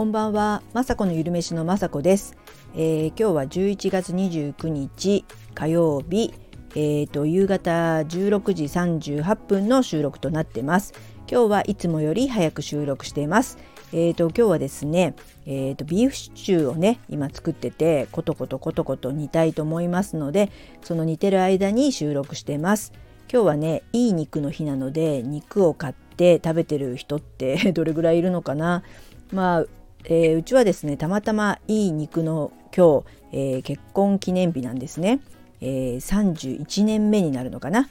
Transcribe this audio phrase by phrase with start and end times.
[0.00, 2.34] こんばんは、まさこのゆるめしのまさこです、
[2.74, 6.32] えー、今日は11月29日火曜日、
[6.70, 10.94] えーと、夕方16時38分の収録となってます。
[11.30, 13.58] 今日はいつもより早く収録しています。
[13.92, 22.94] えーと、今日はですね、えーと、ビーフシチューをね今作っててコトコトコトコト煮たいと思いますのでその煮てる間に収録してます。
[23.30, 28.82] 今日はねいい肉の日なので肉を買って食べてる人って どれぐらいいるのかな。
[29.30, 35.20] まあえー、うちはですねたまたまいい肉の今日、えー、結婚記念日なんですね、
[35.60, 37.88] えー、31年目になるのかな。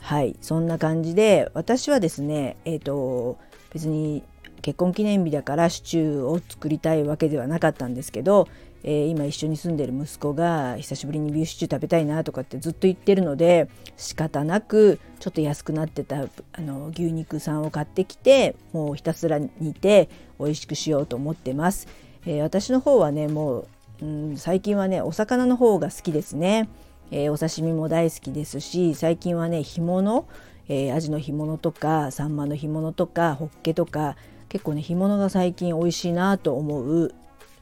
[0.00, 3.38] はいそんな感じで私はですねえっ、と
[3.72, 4.22] 別に
[4.62, 8.48] 結婚記念日だからシチューを作りたいわけではなかったんですけど、
[8.84, 21.88] えー、今一緒に住んでる息子が久しぶりにビーフシチュー食べたいなとかってずっと言ってるので仕方なくちょっと安くなってたあの牛肉さんを買ってきてもうひたすら煮て美味しくしようと思ってます。
[22.24, 23.66] えー、私の方はねも
[24.00, 26.68] う、うん、最近はねお魚の方が好きですね。
[27.10, 30.26] えー、お刺身も大好きですし最近はね干物、
[30.68, 34.16] えー、アジの干物とかサンマの干物とかホッケとか
[34.48, 37.14] 結構ね干物が最近美味しいなと思う、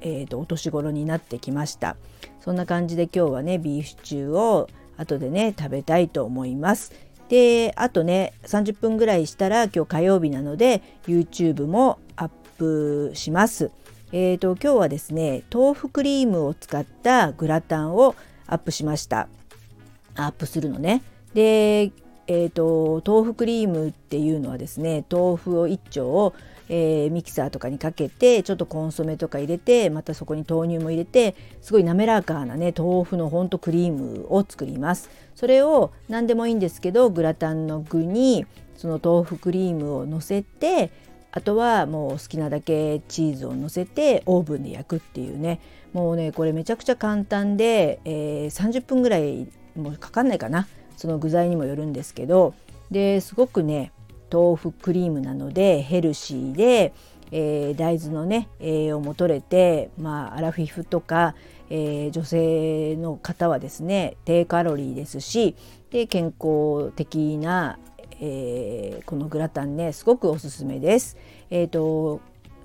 [0.00, 1.96] えーと、お年頃になってきました。
[2.40, 6.92] そんな感じで今日はねビーフシチューを後でね食べたいと思います。
[7.28, 13.70] であとね30分ぐらいしたら今日火曜日なので YouTube もアップします。
[14.12, 18.14] えーと、今日はですね豆腐クリームを使ったグラタンを
[18.46, 19.28] アップしました。
[20.14, 21.02] アップするのね。
[21.34, 21.90] で
[22.28, 26.34] えーと、豆腐クリームっていうのはですね豆腐を1丁を、
[26.68, 35.08] えー、ミキサーとかにかけてちょっとコンソメとか入れてまたそこに豆乳も入れてすごい滑らかなね豆腐のほんとクリームを作ります。
[35.34, 40.90] それを何でもいいんですけどグラタンの具にその豆腐クリームをのせて
[41.30, 45.60] あとはもう好きなだけチーズをのせてオーブンで焼くっていうね。
[45.92, 50.66] もうねこれめちゃくちゃ簡単で、えー、30分ぐらいもうかかんないかな。
[50.96, 52.54] その具材にもよるんですけど
[52.90, 53.92] ですごくね
[54.32, 56.92] 豆腐クリームなのでヘルシーで、
[57.30, 61.34] えー、大豆のね栄養も取れて、まあ、アラフィフとか、
[61.70, 65.54] えー、女性の方はですね低カロリーですし
[65.90, 67.78] で健康的な、
[68.20, 71.16] えー、このグラタンねすごくおすすめです。
[71.50, 72.20] えーと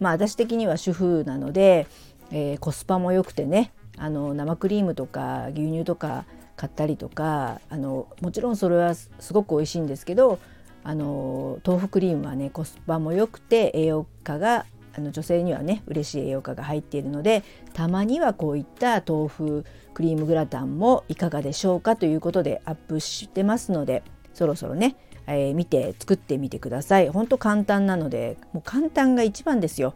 [0.00, 1.86] まあ、私的には主婦なので、
[2.32, 6.24] えー、コスパも良くてねあの生クリームとか牛乳とか
[6.56, 10.38] 買ったりとかあのもちろんそれはすごく美味しいんですけど
[10.84, 17.42] あの豆腐クリームはねコスパも良くて栄養価があの女性にはね嬉しい栄養価が入っているので
[17.72, 19.64] たまにはこういった豆腐
[19.94, 24.02] クリームグラタンもいかがでしょうかということでアップしてますので
[24.34, 24.96] そろそろね、
[25.26, 27.08] えー、見て作ってみてください。
[27.08, 29.94] ほんと簡単なのでもう簡単が一番ですよ。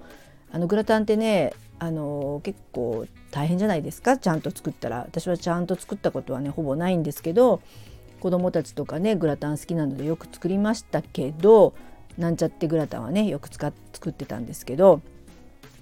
[0.53, 4.17] あのグラタンってねあの結構大変じゃないですか？
[4.17, 5.01] ちゃんと作ったら。
[5.01, 7.61] 私はちゃんと作ったことはねほぼないんですけど
[8.21, 11.75] 子供たちとかねグラタン好きなのでよく作りましたけど
[12.17, 15.03] なんちゃってグラタンはねよく使っ作ってたんですけど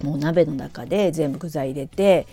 [0.03, 2.27] もう鍋の中で全部具材入れて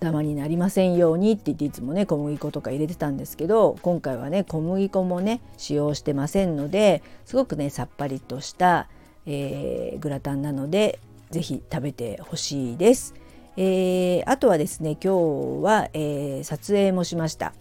[0.00, 8.88] ダマになりませんようにって言っていつもね小麦粉とか入れてたんですけど今回はね小麦粉もね使用してませんのですごくねさっぱりとした、
[9.24, 13.14] えー、グラタンなのでぜひ食べてほしいです。
[13.56, 17.52] えー、あとはですね今日は、えー、撮影もしました。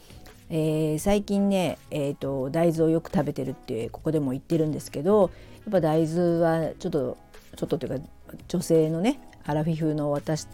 [0.49, 5.31] えー、最近ね、えーと、大豆をよく食べてるってここでも言ってるんですけど
[5.65, 7.17] やっぱ大豆はちょっと
[7.55, 8.05] ちょっとというか
[8.47, 10.47] 女性のねアラフィフの私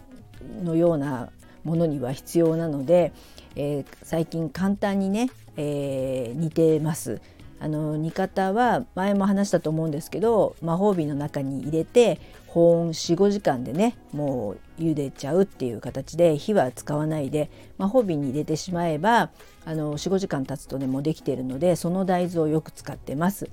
[0.62, 1.30] のような
[1.64, 3.12] ものには必要なので、
[3.56, 7.20] えー、最近簡単にね、えー、煮てます。
[7.62, 12.18] あの煮方は前も話したと思うんですけど魔法瓶の中に入れて
[12.52, 19.30] 保温45時間でねもう茹でちゃうっていう形で火は使わないで魔法瓶に入れてしまえば
[19.66, 23.48] 45時間経つとねもうできているのでその大豆をよく使ってます。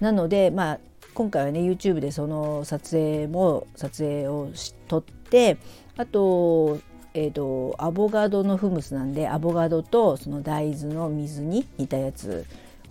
[0.00, 0.78] なのでまあ
[1.12, 5.58] 今回はね YouTube でその撮影も撮影をし撮って
[5.96, 6.78] あと,、
[7.12, 12.46] えーとアボガドのフムスなんでアボガドとその大豆の水に煮たやつ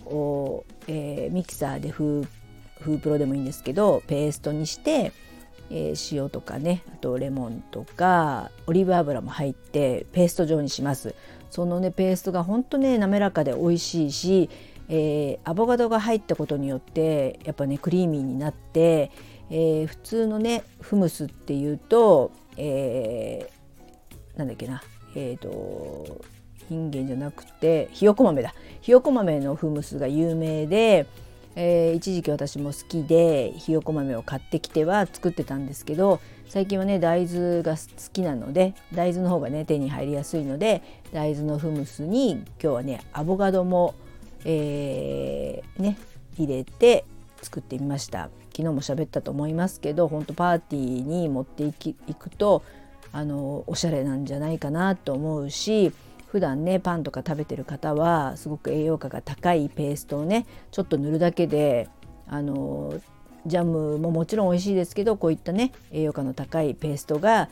[0.06, 5.14] を、えー、ミキサーでフープロでもいいんですけどペーストにして、
[5.70, 11.16] えー、塩とかねあとレモンとかオリーブ油も入ってペースト状にします。
[11.50, 14.50] そのねペーストがほんとね滑らかで美味しいし、
[14.90, 19.12] えー、アボカドが入ったことによってやっぱねクリーミーになって、
[19.50, 24.84] えー、普通のねフムスっていうと、えー、なんだっけな
[25.16, 26.26] えっ、ー、と
[26.70, 28.54] インゲンじゃなくてひよこ豆だ。
[28.82, 31.08] ひよこ豆のフムスが有名で、
[31.60, 37.80] えー、一時期私も好きでひよこ豆を買ってきては作ってたんですけど最近はね大豆が好
[38.14, 43.96] きなので大豆の方がね手に入りやすいので大豆のフムスに今日はねアボカドも、
[44.46, 45.98] えー、ね
[46.38, 47.06] 入れて
[47.42, 48.30] 作ってみました。
[48.56, 51.74] 昨日も喋ったと思いますけど本当パーティーに持ってい
[52.16, 52.64] くと
[53.12, 55.94] あのおしゃれなんじゃないかなと思うし
[56.28, 61.90] 普段ねパンとか食べてる方はすごく栄養価が高いペーストをねちょっと塗るだけで
[62.28, 63.00] あの
[63.46, 67.50] ジャムももちろん美味しいですけどこういったね栄養価の高いペーストが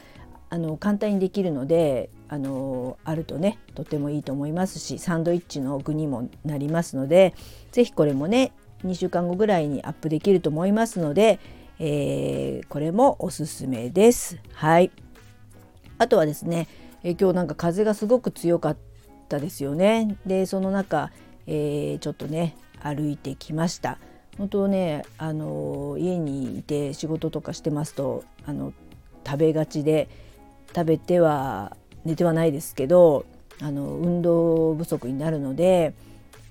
[0.49, 7.33] あの簡単にできるのであのあるとねとてもいいと思いますしサンドイッチの具にもなりますので
[7.71, 8.51] 是非これもね
[8.83, 11.39] 2週間後ぐらいにアップできると思いますので、
[11.79, 14.37] えー、これもおすすめです。
[14.53, 14.91] はい
[15.97, 16.67] あとはですね
[17.05, 18.77] え今日なんか風がすごく強かっ
[19.29, 20.17] たですよね。
[20.25, 21.11] でその中、
[21.45, 23.99] えー、ちょっとね歩いてきました。
[24.39, 28.73] 本当ねあの家にいて仕事とかしてますとあの
[29.23, 30.09] 食べがちで
[30.75, 33.27] 食べては寝てはないですけど
[33.61, 35.93] あの運動不足になるので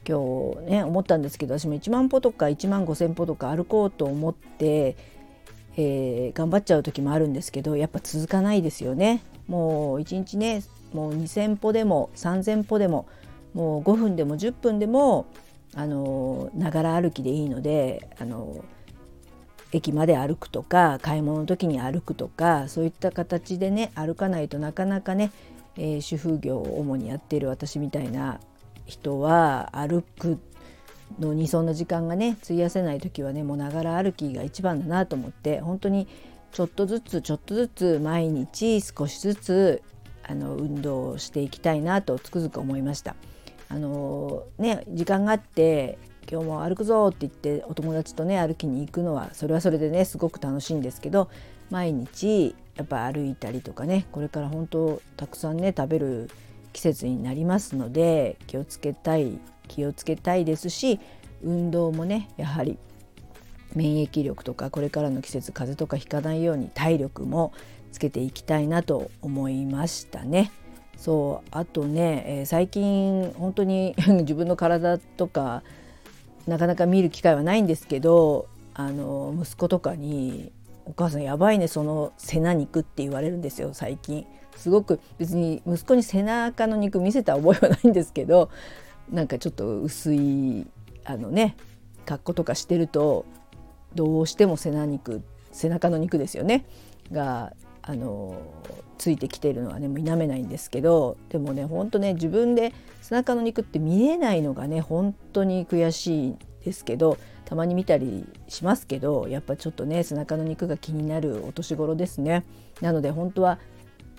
[0.08, 4.96] 今日ね思ったんですけど私も1万歩とか1万5,000歩とか歩こうと思って、
[5.76, 9.20] えー、頑張っちゃう時もあるんですけどやっぱ続かないですよね。
[9.48, 10.62] もう1日ね
[10.92, 13.06] もう2,000歩でも3,000歩でも
[13.52, 15.26] もう5分でも10分でも
[15.74, 18.64] ながら歩きでいいのであの
[19.72, 25.32] 駅まで歩くとか買い物の時に歩くとかそういった形でね歩かないとなかなかね、
[25.76, 28.40] えー、主婦業を主にやっている私みたいな
[28.86, 30.38] 人は歩く
[31.18, 36.06] のにそんな時間がね費やせない時はねもうながら歩きが一番だなと思って本当に
[36.54, 39.82] ちょっとずつちょっとずつ毎日少しずつ
[40.22, 43.16] あの運動をしていきたいなとつくづく思いました。
[43.68, 45.98] あのね時間があって
[46.30, 51.28] 今日も歩くぞって言ってお友達とね歩きに行くのはそれはそれでねすごく楽しいんですけど
[51.70, 56.30] 毎日やっぱ歩いたりとかねこれから本当たくさんね食べる
[56.72, 61.00] 季節になりますので気をつけたい気をつけたいですし
[61.42, 62.78] 運動もねやはり
[63.74, 67.52] 免疫力とかこれからの季節風邪とかひかないように体力も
[67.92, 70.50] つけていきたいなと思いましたね。
[70.96, 75.62] そうあとね、えー、最近本当に 自分の体とか
[76.46, 80.52] なかなか見る機会はないんですけどあの息子とかに
[80.86, 84.26] 「お母さんやばいねその背中肉」って言われるんですよ最近。
[84.56, 88.50] すごく別に息子に背中の肉見せた覚えはないんですけど
[89.10, 90.66] なんかちょっと薄い
[91.04, 91.56] あのね
[92.06, 93.24] 格好とかしてると
[93.94, 96.64] どうしても背中肉背中の肉ですよね
[97.12, 97.52] が
[97.82, 98.40] あの
[98.98, 112.44] ついてきてるのはねもう否めないんですけどでもねほんとね自分で背中の肉って見えないのがね本当に悔しいですけどたまに見たりしますけどやっぱちょっとね背中の肉が気になるお年頃ですね。
[112.80, 113.58] なので本当は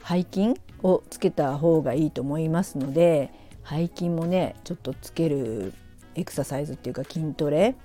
[0.08, 3.32] 背筋をつけた方がいいと思いますので
[3.68, 5.74] 背筋もねちょっとつける
[6.14, 7.76] エクササイズっていうか筋トレ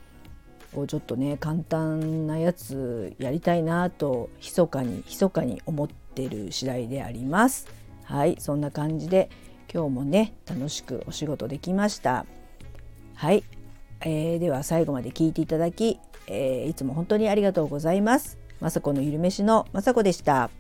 [0.75, 7.67] をちょっとね簡単なやつやりたいなと密かに密かに思ってる次第であります。
[8.05, 9.31] はいそんな感じで
[9.72, 12.26] 今日もね楽しくお仕事できました。
[13.14, 13.44] はい、
[14.00, 18.38] えー、では最後まで聞いていただき、えー、いつも本当にありがとうございます。
[18.61, 20.50] まさこのゆるめしのまさこでした。